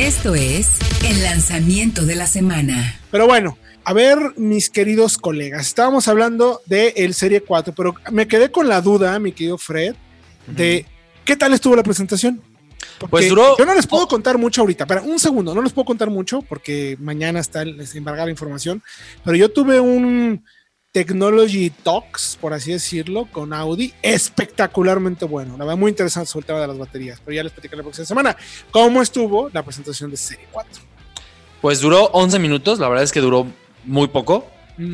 Esto 0.00 0.34
es 0.34 0.78
el 1.04 1.22
lanzamiento 1.22 2.06
de 2.06 2.16
la 2.16 2.26
semana. 2.26 2.98
Pero 3.10 3.26
bueno, 3.26 3.58
a 3.84 3.92
ver, 3.92 4.16
mis 4.38 4.70
queridos 4.70 5.18
colegas, 5.18 5.66
estábamos 5.66 6.08
hablando 6.08 6.62
de 6.64 6.94
el 6.96 7.12
Serie 7.12 7.42
4, 7.42 7.74
pero 7.76 7.94
me 8.10 8.26
quedé 8.26 8.50
con 8.50 8.66
la 8.66 8.80
duda, 8.80 9.18
mi 9.18 9.32
querido 9.32 9.58
Fred, 9.58 9.94
de 10.46 10.86
qué 11.24 11.36
tal 11.36 11.52
estuvo 11.52 11.76
la 11.76 11.82
presentación. 11.82 12.40
Porque 12.98 13.10
Pues 13.10 13.28
duró- 13.28 13.56
Yo 13.58 13.66
no 13.66 13.74
les 13.74 13.86
puedo 13.86 14.08
contar 14.08 14.38
mucho 14.38 14.62
ahorita, 14.62 14.86
pero 14.86 15.02
un 15.04 15.18
segundo, 15.18 15.54
no 15.54 15.60
les 15.62 15.72
puedo 15.72 15.84
contar 15.84 16.08
mucho 16.08 16.40
porque 16.42 16.96
mañana 16.98 17.38
está 17.40 17.62
embargada 17.62 18.24
la 18.26 18.30
información, 18.32 18.82
pero 19.22 19.36
yo 19.36 19.50
tuve 19.50 19.80
un 19.80 20.42
Technology 20.92 21.70
Talks, 21.70 22.36
por 22.40 22.52
así 22.52 22.72
decirlo, 22.72 23.28
con 23.30 23.52
Audi, 23.52 23.94
espectacularmente 24.02 25.24
bueno. 25.24 25.52
La 25.56 25.64
verdad, 25.64 25.78
muy 25.78 25.90
interesante 25.90 26.28
sobre 26.28 26.42
el 26.42 26.46
tema 26.46 26.60
de 26.60 26.66
las 26.66 26.78
baterías, 26.78 27.20
pero 27.24 27.36
ya 27.36 27.44
les 27.44 27.52
platicaré 27.52 27.76
la 27.78 27.82
próxima 27.84 28.06
semana. 28.06 28.36
¿Cómo 28.72 29.00
estuvo 29.00 29.48
la 29.52 29.62
presentación 29.62 30.10
de 30.10 30.16
Serie 30.16 30.46
4? 30.50 30.82
Pues 31.60 31.80
duró 31.80 32.06
11 32.06 32.38
minutos, 32.40 32.80
la 32.80 32.88
verdad 32.88 33.04
es 33.04 33.12
que 33.12 33.20
duró 33.20 33.46
muy 33.84 34.08
poco. 34.08 34.46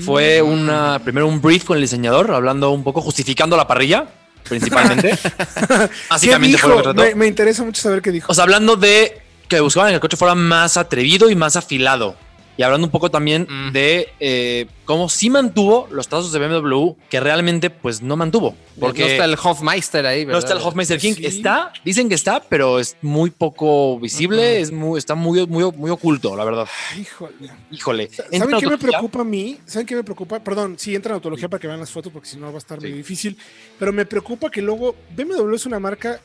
Fue 0.04 0.42
Mm. 0.42 0.48
una, 0.48 0.98
primero 1.02 1.28
un 1.28 1.40
brief 1.40 1.64
con 1.64 1.76
el 1.76 1.82
diseñador, 1.82 2.30
hablando 2.32 2.70
un 2.72 2.82
poco, 2.84 3.00
justificando 3.00 3.56
la 3.56 3.66
parrilla, 3.66 4.06
principalmente. 4.46 5.16
¿Qué 5.68 5.88
Básicamente 6.10 6.58
fue 6.58 6.68
dijo? 6.68 6.68
lo 6.68 6.76
que 6.76 6.82
trató. 6.82 7.02
Me, 7.02 7.14
me 7.14 7.26
interesa 7.26 7.64
mucho 7.64 7.80
saber 7.80 8.02
qué 8.02 8.10
dijo. 8.10 8.30
O 8.30 8.34
sea, 8.34 8.44
hablando 8.44 8.76
de 8.76 9.22
que 9.48 9.60
buscaban 9.60 9.90
que 9.90 9.94
el 9.94 10.00
coche 10.00 10.16
fuera 10.16 10.34
más 10.34 10.76
atrevido 10.76 11.30
y 11.30 11.36
más 11.36 11.56
afilado. 11.56 12.16
Y 12.56 12.62
hablando 12.62 12.86
un 12.86 12.90
poco 12.90 13.10
también 13.10 13.46
Mm. 13.48 13.72
de 13.72 14.08
eh, 14.18 14.66
cómo 14.84 15.08
sí 15.08 15.28
mantuvo 15.30 15.88
los 15.90 16.08
trazos 16.08 16.32
de 16.32 16.38
BMW 16.38 16.92
que 17.10 17.20
realmente 17.20 17.68
pues 17.70 18.00
no 18.02 18.16
mantuvo. 18.16 18.54
Porque 18.80 19.02
no 19.02 19.06
está 19.08 19.24
el 19.24 19.34
Hofmeister 19.42 20.06
ahí, 20.06 20.22
no 20.22 20.28
¿verdad? 20.28 20.44
está 20.44 20.54
el 20.54 20.66
Hofmeister 20.66 20.98
King. 20.98 21.14
Sí. 21.14 21.26
Está, 21.26 21.72
dicen 21.84 22.08
que 22.08 22.14
está, 22.14 22.40
pero 22.40 22.78
es 22.78 22.96
muy 23.02 23.30
poco 23.30 23.98
visible, 23.98 24.60
es 24.60 24.72
muy, 24.72 24.98
está 24.98 25.14
muy, 25.14 25.46
muy, 25.46 25.70
muy 25.72 25.90
oculto, 25.90 26.34
la 26.36 26.44
verdad. 26.44 26.66
Híjole. 26.98 27.50
Híjole. 27.70 28.10
¿Saben 28.10 28.58
qué 28.58 28.66
me 28.68 28.78
preocupa 28.78 29.20
a 29.20 29.24
mí? 29.24 29.58
¿Saben 29.66 29.86
qué 29.86 29.94
me 29.96 30.04
preocupa? 30.04 30.40
Perdón, 30.40 30.76
sí, 30.78 30.94
entra 30.94 31.10
en 31.10 31.14
autología 31.16 31.48
para 31.48 31.60
que 31.60 31.66
vean 31.66 31.80
las 31.80 31.90
fotos 31.90 32.12
porque 32.12 32.28
si 32.28 32.36
no 32.36 32.46
va 32.48 32.54
a 32.54 32.58
estar 32.58 32.80
muy 32.80 32.92
difícil. 32.92 33.36
Pero 33.78 33.92
me 33.92 34.06
preocupa 34.06 34.50
que 34.50 34.62
luego 34.62 34.94
BMW 35.14 35.54
es 35.54 35.66
una 35.66 35.78
marca 35.78 36.20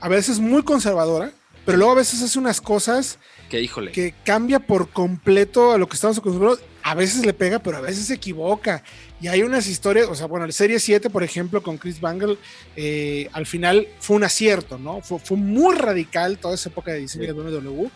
a 0.00 0.08
veces 0.08 0.40
muy 0.40 0.62
conservadora, 0.62 1.30
pero 1.70 1.78
luego 1.78 1.92
a 1.92 1.96
veces 1.96 2.20
hace 2.22 2.38
unas 2.38 2.60
cosas 2.60 3.18
Que 3.48 3.60
híjole. 3.60 3.92
que 3.92 4.14
cambia 4.24 4.58
por 4.58 4.90
completo 4.90 5.72
a 5.72 5.78
lo 5.78 5.88
que 5.88 5.94
estamos 5.94 6.18
acostumbrados. 6.18 6.60
A 6.82 6.94
veces 6.94 7.24
le 7.24 7.32
pega, 7.32 7.58
pero 7.58 7.76
a 7.76 7.80
veces 7.80 8.06
se 8.06 8.14
equivoca. 8.14 8.82
Y 9.20 9.28
hay 9.28 9.42
unas 9.42 9.66
historias, 9.66 10.08
o 10.08 10.14
sea, 10.14 10.26
bueno, 10.26 10.46
el 10.46 10.52
Serie 10.52 10.80
7, 10.80 11.10
por 11.10 11.22
ejemplo, 11.22 11.62
con 11.62 11.76
Chris 11.78 12.00
Bangle, 12.00 12.38
eh, 12.74 13.28
al 13.32 13.46
final 13.46 13.86
fue 14.00 14.16
un 14.16 14.24
acierto, 14.24 14.78
¿no? 14.78 15.00
Fue, 15.02 15.18
fue 15.18 15.36
muy 15.36 15.76
radical 15.76 16.38
toda 16.38 16.54
esa 16.54 16.70
época 16.70 16.90
de 16.92 17.00
diseño 17.00 17.26
de 17.26 17.32
BMW, 17.34 17.86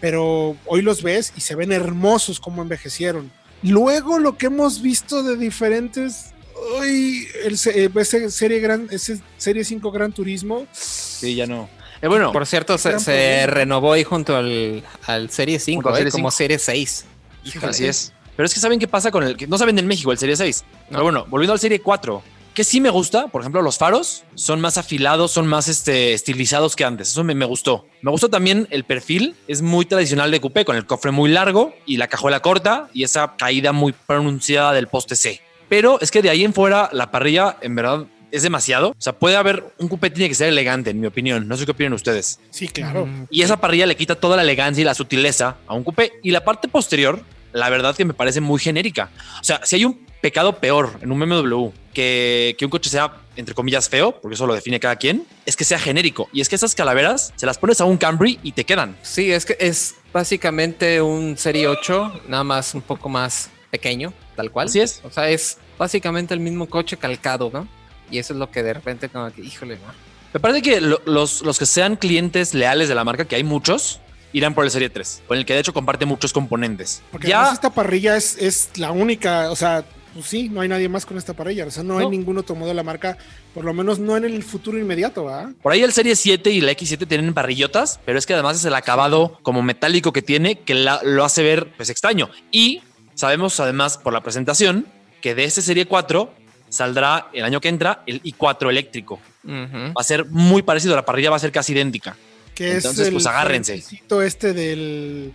pero 0.00 0.56
hoy 0.66 0.82
los 0.82 1.02
ves 1.02 1.32
y 1.36 1.40
se 1.40 1.54
ven 1.54 1.72
hermosos 1.72 2.38
como 2.38 2.62
envejecieron. 2.62 3.32
Luego 3.62 4.18
lo 4.18 4.36
que 4.36 4.46
hemos 4.46 4.82
visto 4.82 5.22
de 5.22 5.36
diferentes... 5.36 6.32
Hoy 6.78 7.26
el 7.44 7.54
eh, 7.74 7.90
ese 7.96 8.30
serie 8.30 8.60
gran 8.60 8.86
ese 8.90 9.20
serie 9.38 9.64
5 9.64 9.90
Gran 9.90 10.12
Turismo 10.12 10.66
Sí, 10.72 11.34
ya 11.34 11.46
no. 11.46 11.68
Eh, 12.04 12.08
bueno, 12.08 12.32
Por 12.32 12.44
cierto, 12.44 12.76
se, 12.76 13.46
renovó 13.46 13.94
ahí 13.94 14.04
junto 14.04 14.36
al, 14.36 14.82
al 15.06 15.30
Serie 15.30 15.58
5, 15.58 15.78
Junto 15.78 15.88
al 15.88 15.94
¿eh? 15.94 15.98
Serie 16.00 16.12
como 16.12 16.30
5. 16.30 16.36
Serie 16.36 16.58
6. 16.58 17.06
Híjole. 17.46 17.70
Así 17.70 17.86
es. 17.86 18.12
Pero 18.36 18.44
es 18.44 18.52
que 18.52 18.60
saben 18.60 18.78
qué 18.78 18.86
pasa 18.86 19.10
con 19.10 19.24
el 19.24 19.38
que 19.38 19.46
no 19.46 19.56
saben 19.56 19.78
en 19.78 19.86
México, 19.86 20.12
el 20.12 20.18
Serie 20.18 20.36
6. 20.36 20.66
Pero 20.90 21.02
bueno, 21.02 21.24
volviendo 21.30 21.54
al 21.54 21.58
Serie 21.58 21.80
4, 21.80 22.22
que 22.52 22.62
sí 22.62 22.82
me 22.82 22.90
gusta, 22.90 23.28
por 23.28 23.40
ejemplo, 23.40 23.62
los 23.62 23.78
faros 23.78 24.24
son 24.34 24.60
más 24.60 24.76
afilados, 24.76 25.30
son 25.30 25.46
más 25.46 25.66
este, 25.68 26.12
estilizados 26.12 26.76
que 26.76 26.84
antes. 26.84 27.08
Eso 27.08 27.24
me, 27.24 27.34
me 27.34 27.46
gustó. 27.46 27.86
Me 28.02 28.10
gustó 28.10 28.28
también 28.28 28.68
el 28.70 28.84
perfil, 28.84 29.34
es 29.48 29.62
muy 29.62 29.86
tradicional 29.86 30.30
de 30.30 30.42
coupé, 30.42 30.66
con 30.66 30.76
el 30.76 30.84
cofre 30.84 31.10
muy 31.10 31.30
largo 31.30 31.72
y 31.86 31.96
la 31.96 32.08
cajuela 32.08 32.40
corta 32.40 32.90
y 32.92 33.04
esa 33.04 33.34
caída 33.38 33.72
muy 33.72 33.94
pronunciada 33.94 34.74
del 34.74 34.88
poste 34.88 35.16
C. 35.16 35.40
Pero 35.70 35.98
es 36.02 36.10
que 36.10 36.20
de 36.20 36.28
ahí 36.28 36.44
en 36.44 36.52
fuera 36.52 36.90
la 36.92 37.10
parrilla, 37.10 37.56
en 37.62 37.74
verdad, 37.74 38.04
es 38.34 38.42
demasiado. 38.42 38.90
O 38.90 38.96
sea, 38.98 39.12
puede 39.18 39.36
haber 39.36 39.64
un 39.78 39.88
coupé 39.88 40.10
tiene 40.10 40.28
que 40.28 40.34
ser 40.34 40.48
elegante, 40.48 40.90
en 40.90 41.00
mi 41.00 41.06
opinión. 41.06 41.46
No 41.46 41.56
sé 41.56 41.64
qué 41.64 41.70
opinan 41.70 41.92
ustedes. 41.92 42.40
Sí, 42.50 42.68
claro. 42.68 43.06
Mm, 43.06 43.26
Y 43.30 43.42
esa 43.42 43.60
parrilla 43.60 43.86
le 43.86 43.96
quita 43.96 44.14
toda 44.14 44.36
la 44.36 44.42
elegancia 44.42 44.82
y 44.82 44.84
la 44.84 44.94
sutileza 44.94 45.56
a 45.66 45.74
un 45.74 45.84
coupé. 45.84 46.12
Y 46.22 46.30
la 46.30 46.44
parte 46.44 46.68
posterior, 46.68 47.22
la 47.52 47.70
verdad 47.70 47.94
que 47.96 48.04
me 48.04 48.14
parece 48.14 48.40
muy 48.40 48.60
genérica. 48.60 49.10
O 49.40 49.44
sea, 49.44 49.60
si 49.64 49.76
hay 49.76 49.84
un 49.84 50.04
pecado 50.20 50.58
peor 50.58 50.98
en 51.02 51.12
un 51.12 51.20
BMW 51.20 51.68
que, 51.92 52.56
que 52.58 52.64
un 52.64 52.70
coche 52.70 52.88
sea, 52.90 53.12
entre 53.36 53.54
comillas, 53.54 53.88
feo, 53.88 54.18
porque 54.20 54.34
eso 54.34 54.46
lo 54.46 54.54
define 54.54 54.80
cada 54.80 54.96
quien, 54.96 55.26
es 55.44 55.54
que 55.54 55.64
sea 55.64 55.78
genérico. 55.78 56.28
Y 56.32 56.40
es 56.40 56.48
que 56.48 56.56
esas 56.56 56.74
calaveras 56.74 57.32
se 57.36 57.46
las 57.46 57.58
pones 57.58 57.80
a 57.80 57.84
un 57.84 57.98
Camry 57.98 58.40
y 58.42 58.52
te 58.52 58.64
quedan. 58.64 58.96
Sí, 59.02 59.30
es 59.30 59.44
que 59.44 59.56
es 59.60 59.94
básicamente 60.12 61.02
un 61.02 61.36
Serie 61.36 61.68
8, 61.68 62.22
nada 62.28 62.42
más 62.42 62.74
un 62.74 62.82
poco 62.82 63.08
más 63.08 63.50
pequeño, 63.70 64.12
tal 64.34 64.50
cual. 64.50 64.68
Así 64.68 64.80
es. 64.80 65.00
O 65.04 65.10
sea, 65.10 65.28
es 65.28 65.58
básicamente 65.78 66.32
el 66.32 66.40
mismo 66.40 66.68
coche 66.68 66.96
calcado, 66.96 67.50
¿no? 67.52 67.68
Y 68.10 68.18
eso 68.18 68.32
es 68.32 68.38
lo 68.38 68.50
que 68.50 68.62
de 68.62 68.74
repente 68.74 69.08
como 69.08 69.30
que, 69.32 69.42
híjole, 69.42 69.76
¿no? 69.76 69.92
Me 70.32 70.40
parece 70.40 70.62
que 70.62 70.80
lo- 70.80 71.00
los, 71.06 71.42
los 71.42 71.58
que 71.58 71.66
sean 71.66 71.96
clientes 71.96 72.54
leales 72.54 72.88
de 72.88 72.94
la 72.94 73.04
marca, 73.04 73.24
que 73.24 73.36
hay 73.36 73.44
muchos, 73.44 74.00
irán 74.32 74.54
por 74.54 74.64
el 74.64 74.70
Serie 74.70 74.90
3, 74.90 75.22
con 75.28 75.38
el 75.38 75.46
que 75.46 75.54
de 75.54 75.60
hecho 75.60 75.72
comparte 75.72 76.06
muchos 76.06 76.32
componentes. 76.32 77.02
Porque 77.12 77.28
ya 77.28 77.38
además 77.40 77.54
esta 77.54 77.70
parrilla 77.70 78.16
es, 78.16 78.36
es 78.38 78.70
la 78.76 78.90
única, 78.90 79.50
o 79.52 79.56
sea, 79.56 79.84
pues 80.12 80.26
sí, 80.26 80.48
no 80.48 80.60
hay 80.60 80.68
nadie 80.68 80.88
más 80.88 81.06
con 81.06 81.18
esta 81.18 81.34
parrilla, 81.34 81.66
o 81.66 81.70
sea, 81.70 81.82
no, 81.84 81.98
hay 81.98 82.08
ningún 82.08 82.36
otro 82.38 82.54
modelo 82.56 82.68
de 82.70 82.74
la 82.74 82.82
marca, 82.82 83.16
por 83.52 83.64
lo 83.64 83.72
menos 83.74 83.98
no 84.00 84.16
en 84.16 84.24
el 84.24 84.42
futuro 84.42 84.76
inmediato. 84.78 85.28
Por 85.62 85.72
ahí 85.72 85.82
el 85.82 85.92
Serie 85.92 86.14
7 86.16 86.50
y 86.50 86.60
la 86.60 86.72
X7 86.72 87.06
tienen 87.06 87.32
parrillotas, 87.34 88.00
pero 88.04 88.18
es 88.18 88.26
que 88.26 88.34
además 88.34 88.56
es 88.56 88.64
el 88.64 88.74
acabado 88.74 89.38
como 89.42 89.62
metálico 89.62 90.12
que 90.12 90.22
tiene 90.22 90.58
que 90.60 90.74
la- 90.74 91.00
lo 91.04 91.24
hace 91.24 91.42
ver 91.44 91.72
pues 91.76 91.90
extraño. 91.90 92.28
Y 92.50 92.82
sabemos 93.14 93.58
además 93.60 93.98
por 93.98 94.12
la 94.12 94.20
presentación 94.22 94.86
que 95.20 95.34
de 95.36 95.44
este 95.44 95.62
Serie 95.62 95.86
4 95.86 96.32
saldrá 96.74 97.28
el 97.32 97.44
año 97.44 97.60
que 97.60 97.68
entra 97.68 98.02
el 98.06 98.22
i4 98.22 98.68
eléctrico. 98.70 99.20
Va 99.46 99.92
a 100.00 100.04
ser 100.04 100.26
muy 100.26 100.62
parecido, 100.62 100.94
la 100.96 101.04
parrilla 101.04 101.30
va 101.30 101.36
a 101.36 101.40
ser 101.40 101.52
casi 101.52 101.72
idéntica. 101.72 102.16
Que 102.54 102.74
Entonces, 102.76 103.00
es 103.00 103.06
el 103.08 103.12
pues, 103.14 103.26
agárrense. 103.26 103.82
este 104.24 104.52
del... 104.52 105.32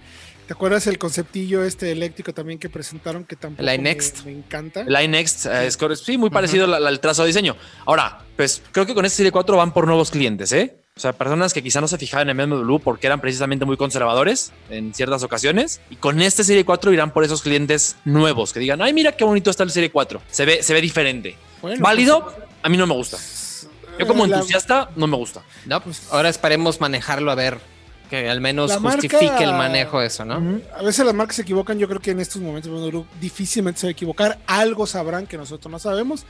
¿Te 0.48 0.54
acuerdas 0.54 0.88
el 0.88 0.98
conceptillo 0.98 1.64
este 1.64 1.92
eléctrico 1.92 2.34
también 2.34 2.58
que 2.58 2.70
presentaron 2.70 3.24
que 3.24 3.36
tampoco 3.36 3.62
El 3.62 3.68
me, 3.68 3.76
iNext. 3.76 4.26
me 4.26 4.32
encanta? 4.32 4.82
El 4.82 5.00
iNext 5.04 5.46
eh, 5.46 5.68
es 5.68 5.78
corre- 5.78 5.96
sí, 5.96 6.18
muy 6.18 6.32
parecido 6.32 6.66
al- 6.66 6.88
al 6.88 7.00
trazo 7.00 7.22
de 7.22 7.28
diseño. 7.28 7.56
Ahora, 7.86 8.26
pues 8.36 8.64
creo 8.72 8.86
que 8.88 8.96
con 8.96 9.06
este 9.06 9.18
Serie 9.18 9.32
4 9.32 9.56
van 9.58 9.72
por 9.74 9.86
nuevos 9.86 10.10
clientes, 10.10 10.52
¿eh? 10.54 10.76
O 11.00 11.02
sea, 11.02 11.14
personas 11.14 11.54
que 11.54 11.64
quizá 11.64 11.80
no 11.80 11.88
se 11.88 11.98
fijaban 11.98 12.30
en 12.30 12.36
BMW 12.36 12.76
porque 12.80 13.08
eran 13.08 13.22
precisamente 13.22 13.64
muy 13.64 13.78
conservadores 13.78 14.52
en 14.70 14.94
ciertas 14.94 15.24
ocasiones. 15.24 15.80
Y 15.90 15.96
con 15.96 16.22
este 16.22 16.44
Serie 16.44 16.66
4 16.66 16.92
irán 16.92 17.12
por 17.14 17.24
esos 17.24 17.42
clientes 17.42 17.96
nuevos 18.04 18.52
que 18.52 18.60
digan, 18.60 18.82
ay, 18.82 18.92
mira 18.92 19.14
qué 19.14 19.24
bonito 19.24 19.50
está 19.50 19.64
el 19.64 19.72
Serie 19.72 19.92
4. 19.92 20.22
Se 20.30 20.44
ve, 20.44 20.62
se 20.62 20.74
ve 20.74 20.82
diferente. 20.82 21.38
Bueno, 21.62 21.82
Válido, 21.82 22.34
a 22.62 22.68
mí 22.68 22.76
no 22.76 22.86
me 22.86 22.96
gusta. 22.96 23.16
pues, 23.16 23.70
Yo 23.98 24.08
como 24.08 24.28
la- 24.28 24.36
entusiasta 24.40 24.90
no 24.98 25.08
me 25.08 25.16
gusta. 25.16 25.42
No, 25.66 25.82
pues 25.82 26.02
ahora 26.12 26.28
esperemos 26.28 26.82
manejarlo 26.82 27.32
a 27.32 27.36
ver 27.36 27.60
que 28.10 28.30
al 28.30 28.42
menos 28.42 28.70
La 28.70 28.80
marca- 28.82 29.00
justifique 29.02 29.42
el 29.46 29.54
manejo 29.54 30.02
de 30.02 30.08
eso, 30.08 30.26
¿no? 30.26 30.60
A 30.78 30.84
veces 30.84 31.06
las 31.06 31.14
marcas 31.16 31.38
se 31.38 31.44
equivocan, 31.44 31.80
yo 31.80 31.88
creo 31.88 32.02
que 32.02 32.12
en 32.12 32.20
estos 32.20 32.42
momentos 32.42 33.06
difícilmente 33.22 33.80
se 33.80 33.88
va 33.88 33.90
a 33.90 33.92
equivocar, 33.92 34.38
algo 34.48 34.86
sabrán 34.86 35.28
que 35.28 35.38
nosotros 35.38 35.72
no 35.72 35.80
sabemos, 35.80 36.26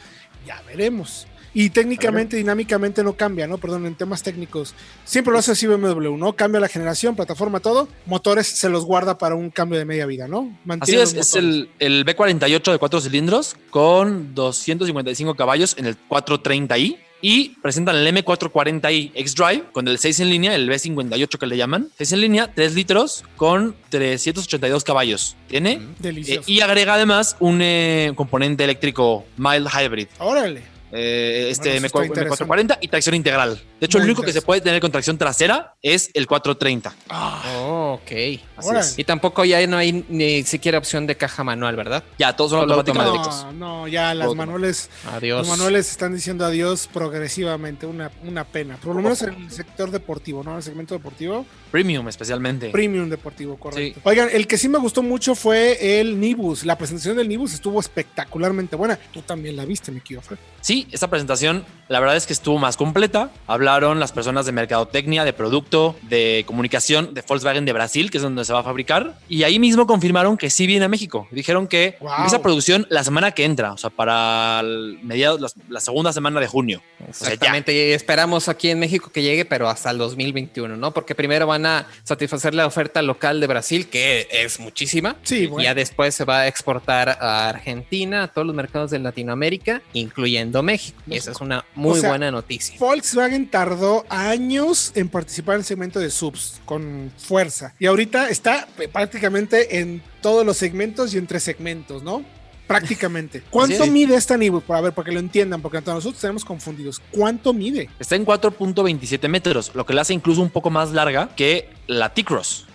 ya 0.46 0.62
veremos. 0.68 1.26
Y 1.54 1.72
técnicamente, 1.72 2.38
dinámicamente 2.38 3.04
no 3.04 3.14
cambia, 3.14 3.48
¿no? 3.48 3.58
Perdón, 3.58 3.86
en 3.86 3.96
temas 3.96 4.22
técnicos. 4.24 4.74
Siempre 5.06 5.32
lo 5.34 5.40
hace 5.40 5.52
así 5.52 5.66
BMW, 5.68 6.16
¿no? 6.18 6.34
Cambia 6.34 6.60
la 6.60 6.68
generación, 6.68 7.16
plataforma, 7.16 7.60
todo. 7.60 7.88
Motores 8.06 8.48
se 8.48 8.70
los 8.70 8.86
guarda 8.86 9.18
para 9.18 9.36
un 9.36 9.50
cambio 9.50 9.80
de 9.80 9.86
media 9.86 10.06
vida, 10.06 10.28
¿no? 10.28 10.42
Así 10.42 10.60
Mantiene 10.66 11.02
es, 11.04 11.16
los 11.16 11.28
es 11.28 11.36
motores. 11.44 11.70
el, 11.80 11.98
el 11.98 12.06
B48 12.06 12.72
de 12.72 12.78
cuatro 12.78 13.02
cilindros 13.02 13.56
con 13.70 14.36
255 14.36 15.36
caballos 15.36 15.76
en 15.78 15.86
el 15.86 15.98
430i 16.08 16.98
y 17.22 17.50
presentan 17.62 17.98
el 17.98 18.16
M440i 18.16 19.12
X-Drive 19.14 19.64
con 19.72 19.88
el 19.88 20.00
6 20.00 20.22
en 20.22 20.30
línea, 20.30 20.56
el 20.56 20.70
B58 20.70 21.38
que 21.38 21.48
le 21.48 21.58
llaman. 21.58 21.90
6 21.98 22.14
en 22.14 22.22
línea, 22.22 22.52
3 22.54 22.76
litros 22.76 23.24
con 23.36 23.76
382 23.90 24.84
caballos. 24.84 25.36
Tiene 25.48 25.74
eh, 25.74 25.88
Delicioso. 26.00 26.50
y 26.50 26.62
agrega 26.62 26.94
además 26.94 27.36
un 27.40 27.60
eh, 27.62 28.14
componente 28.16 28.64
eléctrico 28.64 29.26
mild 29.38 29.68
hybrid. 29.68 30.08
Órale. 30.20 30.79
Eh, 30.92 31.48
este 31.50 31.80
Bueno, 31.80 31.88
eso 31.88 32.00
está 32.00 32.46
M4, 32.46 32.48
M440 32.48 32.78
y 32.82 32.88
tracción 32.88 33.16
integral. 33.16 33.60
De 33.80 33.86
hecho, 33.86 33.98
Muy 33.98 34.06
el 34.06 34.12
único 34.12 34.24
que 34.24 34.34
se 34.34 34.42
puede 34.42 34.62
tener 34.62 34.82
con 34.82 34.92
tracción 34.92 35.18
trasera 35.18 35.76
es 35.82 36.12
el 36.14 36.28
430. 36.28 36.94
Oh, 37.12 38.00
ok. 38.02 38.12
Así 38.58 38.76
es. 38.76 39.00
Y 39.00 39.04
tampoco 39.04 39.46
ya 39.46 39.66
no 39.68 39.78
hay 39.78 40.06
ni 40.10 40.44
siquiera 40.44 40.78
opción 40.78 41.08
de 41.08 41.16
caja 41.16 41.44
manual, 41.44 41.76
¿verdad? 41.76 42.04
Ya, 42.18 42.36
todos 42.36 42.52
son 42.52 42.70
automáticos. 42.72 43.46
No, 43.46 43.52
no, 43.54 43.88
ya 43.88 44.14
las 44.14 44.26
Todo 44.26 44.36
manuales, 44.36 44.90
Adiós. 45.14 45.40
los 45.40 45.48
manuales 45.48 45.90
están 45.90 46.14
diciendo 46.14 46.46
adiós 46.46 46.90
progresivamente, 46.92 47.86
una, 47.86 48.12
una 48.24 48.44
pena. 48.44 48.78
Por 48.78 48.96
lo 48.96 49.02
menos 49.02 49.22
en 49.22 49.34
el 49.34 49.52
sector 49.52 49.92
deportivo, 49.92 50.44
¿no? 50.44 50.52
En 50.52 50.58
el 50.58 50.64
segmento 50.64 50.94
deportivo. 50.94 51.46
Premium 51.72 52.08
especialmente. 52.08 52.70
Premium 52.70 53.10
deportivo, 53.10 53.58
correcto. 53.58 54.02
Oigan, 54.04 54.30
el 54.32 54.48
que 54.48 54.58
sí 54.58 54.68
me 54.68 54.78
gustó 54.80 55.02
mucho 55.04 55.36
fue 55.36 56.00
el 56.02 56.20
Nibus. 56.20 56.66
La 56.66 56.78
presentación 56.78 57.16
del 57.18 57.30
Nibus 57.30 57.54
estuvo 57.54 57.80
espectacularmente 57.80 58.76
buena. 58.76 58.98
Tú 59.14 59.22
también 59.22 59.56
la 59.56 59.66
viste, 59.66 59.92
mi 59.92 60.02
querido 60.02 60.22
Fred. 60.22 60.38
Sí, 60.62 60.88
esta 60.92 61.08
presentación, 61.10 61.64
la 61.90 62.00
verdad 62.00 62.16
es 62.16 62.26
que 62.26 62.34
estuvo 62.34 62.58
más 62.58 62.78
completa. 62.78 63.32
Hablaron 63.48 64.00
las 64.00 64.12
personas 64.14 64.46
de 64.46 64.52
mercadotecnia, 64.54 65.26
de 65.26 65.34
producto, 65.34 65.96
de 66.04 66.44
comunicación 66.48 67.14
de 67.14 67.22
Volkswagen 67.28 67.66
de 67.66 67.74
Brasil, 67.74 68.10
que 68.12 68.18
es 68.18 68.24
donde 68.24 68.46
se 68.46 68.54
va 68.54 68.60
a 68.60 68.64
fabricar. 68.64 69.18
Y 69.28 69.44
ahí 69.44 69.60
mismo 69.60 69.86
confirmaron 69.88 70.38
que 70.38 70.50
sí 70.50 70.66
viene 70.68 70.86
a 70.86 70.88
México. 70.88 71.28
Dijeron 71.32 71.68
que 71.68 71.98
Wow. 72.00 72.12
empieza 72.18 72.42
producción 72.42 72.88
la 72.90 73.04
semana 73.04 73.32
que 73.32 73.44
entra, 73.44 73.74
o 73.74 73.78
sea, 73.78 73.90
para 73.90 74.60
el 74.62 75.00
mediados, 75.04 75.42
la, 75.42 75.50
la 75.68 75.80
segunda 75.82 76.14
semana 76.14 76.40
de 76.40 76.48
junio. 76.48 76.82
Exactamente, 77.08 77.74
y 77.74 77.92
esperamos 77.92 78.48
aquí 78.48 78.70
en 78.70 78.80
México 78.80 79.12
que 79.12 79.22
llegue, 79.24 79.44
pero 79.46 79.68
hasta 79.70 79.90
el 79.92 79.98
2021, 79.98 80.78
¿no? 80.78 80.92
Porque 80.94 81.16
primero 81.16 81.48
van 81.48 81.66
a 81.66 81.88
satisfacer 82.04 82.54
la 82.54 82.66
oferta 82.68 83.02
local 83.02 83.40
de 83.42 83.48
Brasil, 83.48 83.88
que 83.90 84.28
es 84.32 84.60
muchísima. 84.60 85.16
Sí, 85.24 85.40
Y 85.44 85.48
bueno. 85.48 85.64
ya 85.64 85.74
después 85.74 86.14
se 86.16 86.24
va 86.26 86.42
a 86.42 86.48
exportar 86.48 87.10
a 87.20 87.50
Argentina, 87.50 88.24
a 88.24 88.28
todos 88.28 88.46
los 88.46 88.56
mercados 88.56 88.92
de 88.92 89.00
Latinoamérica, 89.00 89.82
incluyendo 89.94 90.62
México. 90.64 91.02
Y 91.08 91.16
esa 91.18 91.32
es 91.32 91.42
una 91.42 91.66
muy 91.80 91.98
O 91.98 92.02
sea, 92.02 92.10
buena 92.10 92.30
noticia. 92.30 92.76
Volkswagen 92.78 93.50
tardó 93.50 94.06
años 94.10 94.92
en 94.96 95.10
participar 95.10 95.56
en 95.56 95.60
el 95.62 95.66
segmento 95.66 96.00
de 96.00 96.10
subs 96.10 96.62
con 96.66 97.12
fuerza. 97.18 97.74
Y 97.80 97.86
ahorita 97.88 98.30
está 98.30 98.68
eh, 98.78 98.88
prácticamente 98.88 99.80
en 99.80 100.04
todos 100.22 100.46
los 100.46 100.58
segmentos 100.58 101.14
y 101.14 101.18
entre 101.18 101.40
segmentos, 101.40 102.04
¿no? 102.04 102.24
Prácticamente. 102.68 103.42
¿Cuánto 103.50 103.88
mide 103.88 104.16
esta 104.16 104.38
Nibu? 104.38 104.62
A 104.68 104.82
ver, 104.82 104.94
para 104.94 105.06
que 105.06 105.12
lo 105.12 105.20
entiendan, 105.20 105.62
porque 105.62 105.82
nosotros 105.82 106.22
tenemos 106.22 106.46
confundidos. 106.46 107.02
¿Cuánto 107.12 107.54
mide? 107.54 107.90
Está 108.00 108.16
en 108.16 108.26
4.27 108.26 109.28
metros, 109.28 109.72
lo 109.74 109.86
que 109.86 109.94
la 109.94 110.02
hace 110.02 110.14
incluso 110.14 110.42
un 110.42 110.52
poco 110.52 110.70
más 110.70 110.92
larga 110.92 111.30
que 111.36 111.70
la 111.88 112.14
T-Cross. 112.14 112.68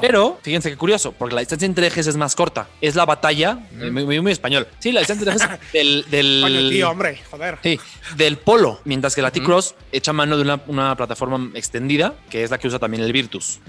Pero 0.00 0.38
fíjense 0.42 0.70
qué 0.70 0.76
curioso, 0.76 1.12
porque 1.12 1.34
la 1.34 1.40
distancia 1.40 1.66
entre 1.66 1.86
ejes 1.86 2.06
es 2.06 2.16
más 2.16 2.34
corta. 2.34 2.68
Es 2.80 2.94
la 2.94 3.04
batalla, 3.04 3.58
muy, 3.72 4.04
muy- 4.04 4.20
muy 4.20 4.32
español. 4.32 4.66
Sí, 4.78 4.92
la 4.92 5.00
distancia 5.00 5.30
entre 5.32 5.44
ejes 5.46 5.60
del, 5.72 6.04
del, 6.10 6.70
tío, 6.70 6.90
hombre, 6.90 7.20
joder. 7.30 7.58
sí, 7.62 7.78
del 8.16 8.36
polo, 8.38 8.80
mientras 8.84 9.14
que 9.14 9.22
la 9.22 9.30
T-Cross 9.30 9.74
echa 9.92 10.12
mano 10.12 10.36
de 10.36 10.42
una, 10.42 10.60
una 10.66 10.96
plataforma 10.96 11.50
extendida, 11.54 12.14
que 12.30 12.42
es 12.44 12.50
la 12.50 12.58
que 12.58 12.66
usa 12.68 12.78
también 12.78 13.02
el 13.02 13.12
Virtus. 13.12 13.60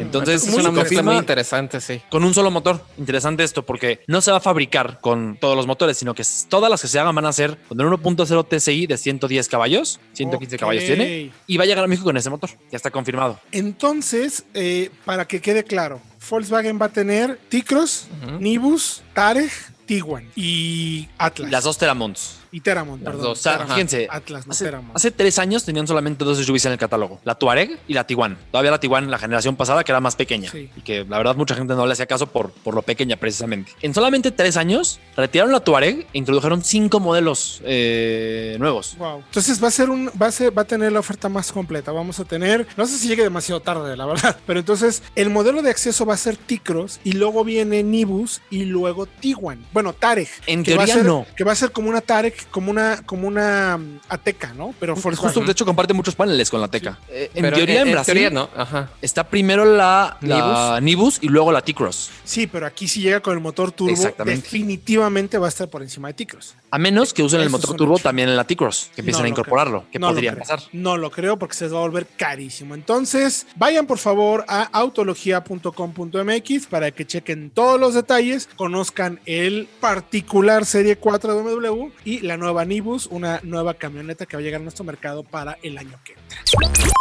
Entonces, 0.00 0.46
es 0.46 0.54
una 0.54 0.70
mezcla 0.70 1.02
muy 1.02 1.16
interesante, 1.16 1.80
sí. 1.80 2.00
con 2.10 2.24
un 2.24 2.34
solo 2.34 2.50
motor. 2.50 2.80
Interesante 2.98 3.44
esto, 3.44 3.64
porque 3.64 4.00
no 4.06 4.20
se 4.20 4.30
va 4.30 4.38
a 4.38 4.40
fabricar 4.40 4.98
con 5.00 5.36
todos 5.40 5.56
los 5.56 5.66
motores, 5.66 5.96
sino 5.96 6.14
que 6.14 6.22
todas 6.48 6.70
las 6.70 6.82
que 6.82 6.88
se 6.88 6.98
hagan 6.98 7.14
van 7.14 7.26
a 7.26 7.32
ser 7.32 7.58
con 7.68 7.80
el 7.80 7.86
1.0 7.86 8.46
TSI 8.48 8.86
de 8.86 8.96
110 8.98 9.48
caballos, 9.48 10.00
115 10.14 10.56
Ok. 10.56 10.60
caballos 10.60 10.84
tiene, 10.84 11.30
y 11.46 11.56
va 11.56 11.64
a 11.64 11.66
llegar 11.66 11.84
a 11.84 11.86
México 11.86 12.04
con 12.06 12.16
ese 12.16 12.30
motor. 12.30 12.50
Ya 12.70 12.76
está 12.76 12.90
confirmado. 12.90 13.40
Entonces, 13.52 14.44
eh, 14.54 14.85
para 15.04 15.26
que 15.26 15.40
quede 15.40 15.64
claro, 15.64 16.00
Volkswagen 16.28 16.78
va 16.80 16.86
a 16.86 16.90
tener 16.90 17.38
T-Cross. 17.48 18.08
Nibus, 18.40 19.02
Tarek, 19.14 19.52
Tiguan 19.86 20.28
y 20.34 21.08
Atlas. 21.18 21.50
Las 21.50 21.64
dos 21.64 21.78
Teramons. 21.78 22.40
Y 22.56 22.60
Teramont, 22.60 23.02
Las 23.02 23.12
perdón. 23.12 23.22
dos. 23.28 23.42
Teramont. 23.42 23.70
fíjense, 23.72 24.08
Atlas, 24.10 24.46
no 24.46 24.52
hace, 24.52 24.64
Teramont. 24.64 24.96
hace 24.96 25.10
tres 25.10 25.38
años 25.38 25.64
tenían 25.64 25.86
solamente 25.86 26.24
dos 26.24 26.38
SUVs 26.38 26.64
en 26.64 26.72
el 26.72 26.78
catálogo, 26.78 27.20
la 27.24 27.34
Tuareg 27.34 27.78
y 27.86 27.92
la 27.92 28.06
Tiguan. 28.06 28.38
Todavía 28.50 28.70
la 28.70 28.80
Tiguan, 28.80 29.10
la 29.10 29.18
generación 29.18 29.56
pasada, 29.56 29.84
que 29.84 29.92
era 29.92 30.00
más 30.00 30.16
pequeña 30.16 30.50
Sí. 30.50 30.70
y 30.74 30.80
que 30.80 31.04
la 31.04 31.18
verdad 31.18 31.36
mucha 31.36 31.54
gente 31.54 31.74
no 31.74 31.86
le 31.86 31.92
hacía 31.92 32.06
caso 32.06 32.26
por, 32.28 32.50
por 32.52 32.74
lo 32.74 32.80
pequeña 32.82 33.16
precisamente. 33.16 33.72
En 33.82 33.92
solamente 33.92 34.30
tres 34.30 34.56
años 34.56 35.00
retiraron 35.16 35.52
la 35.52 35.60
Tuareg 35.60 36.06
e 36.12 36.18
introdujeron 36.18 36.64
cinco 36.64 36.98
modelos 36.98 37.60
eh, 37.64 38.56
nuevos. 38.58 38.96
Wow. 38.98 39.18
Entonces 39.26 39.62
va 39.62 39.68
a 39.68 39.70
ser 39.70 39.90
un, 39.90 40.10
va 40.20 40.26
a 40.28 40.32
ser, 40.32 40.56
va 40.56 40.62
a 40.62 40.66
tener 40.66 40.92
la 40.92 41.00
oferta 41.00 41.28
más 41.28 41.52
completa. 41.52 41.92
Vamos 41.92 42.18
a 42.20 42.24
tener, 42.24 42.66
no 42.76 42.86
sé 42.86 42.96
si 42.98 43.08
llegue 43.08 43.22
demasiado 43.22 43.60
tarde, 43.60 43.96
la 43.96 44.06
verdad, 44.06 44.38
pero 44.46 44.60
entonces 44.60 45.02
el 45.14 45.30
modelo 45.30 45.60
de 45.62 45.70
acceso 45.70 46.06
va 46.06 46.14
a 46.14 46.16
ser 46.16 46.36
T-Cross 46.36 47.00
y 47.04 47.12
luego 47.12 47.44
viene 47.44 47.82
Nibus 47.82 48.40
y 48.50 48.64
luego 48.64 49.06
Tiguan. 49.06 49.64
Bueno, 49.72 49.92
Tarek. 49.92 50.28
En 50.46 50.62
teoría 50.64 50.94
ser- 50.94 51.04
no. 51.04 51.26
Que 51.36 51.44
va 51.44 51.52
a 51.52 51.56
ser 51.56 51.72
como 51.72 51.88
una 51.90 52.00
Tarek, 52.00 52.45
como 52.50 52.70
una, 52.70 53.02
como 53.04 53.26
una 53.28 53.76
mm, 53.78 54.00
Ateca, 54.08 54.52
¿no? 54.54 54.74
Pero 54.80 54.94
Justo, 54.94 55.08
Volkswagen. 55.10 55.46
de 55.46 55.52
hecho, 55.52 55.64
comparte 55.66 55.92
muchos 55.94 56.14
paneles 56.14 56.50
con 56.50 56.60
la 56.60 56.68
Teca. 56.68 56.98
Eh, 57.08 57.30
en 57.34 57.42
Pero 57.42 57.56
teoría, 57.56 57.82
en, 57.82 57.92
Brasil, 57.92 58.14
teoría 58.14 58.30
no, 58.30 58.48
ajá. 58.56 58.90
está 59.02 59.24
primero 59.28 59.64
la, 59.64 60.16
la 60.20 60.78
Nibus 60.82 61.18
y 61.22 61.28
luego 61.28 61.52
la 61.52 61.62
T-Cross. 61.62 62.10
Sí, 62.24 62.46
pero 62.46 62.66
aquí 62.66 62.88
si 62.88 63.00
llega 63.00 63.20
con 63.20 63.34
el 63.34 63.40
motor 63.40 63.72
turbo, 63.72 63.94
definitivamente 64.24 65.38
va 65.38 65.46
a 65.46 65.48
estar 65.48 65.68
por 65.68 65.82
encima 65.82 66.08
de 66.08 66.14
T-Cross. 66.14 66.54
A 66.70 66.78
menos 66.78 67.14
que 67.14 67.22
usen 67.22 67.40
el 67.40 67.46
Eso 67.46 67.56
motor 67.58 67.76
turbo 67.76 67.94
hecho. 67.94 68.04
también 68.04 68.28
en 68.28 68.36
la 68.36 68.44
T-Cross, 68.44 68.90
que 68.94 69.00
empiecen 69.02 69.20
No 69.22 69.24
a 69.24 69.28
lo 69.28 69.30
incorporarlo, 69.30 69.80
creo. 69.82 69.90
que 69.92 69.98
No 69.98 70.08
podría 70.08 70.36
pasar. 70.36 70.60
No 70.72 70.96
lo 70.96 71.10
creo 71.10 71.38
porque 71.38 71.54
se 71.54 71.64
les 71.64 71.74
va 71.74 71.78
a 71.78 71.82
volver 71.82 72.06
carísimo. 72.16 72.74
Entonces, 72.74 73.46
vayan 73.56 73.86
por 73.86 73.98
favor 73.98 74.44
a 74.48 74.62
autología.com.mx 74.64 76.66
para 76.66 76.90
que 76.90 77.06
chequen 77.06 77.50
todos 77.50 77.78
los 77.80 77.94
detalles, 77.94 78.48
conozcan 78.56 79.20
el 79.26 79.68
particular 79.80 80.64
Serie 80.66 80.96
4 80.96 81.34
de 81.36 81.42
BMW 81.42 81.88
y 82.04 82.20
la 82.20 82.35
nueva 82.36 82.64
Nibus, 82.64 83.06
una 83.06 83.40
nueva 83.42 83.74
camioneta 83.74 84.26
que 84.26 84.36
va 84.36 84.40
a 84.40 84.44
llegar 84.44 84.60
a 84.60 84.64
nuestro 84.64 84.84
mercado 84.84 85.22
para 85.22 85.58
el 85.62 85.78
año 85.78 85.98
que 86.04 86.12
entra. 86.12 86.96